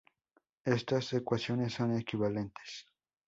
[0.65, 2.87] Estas ecuaciones son equivalentes.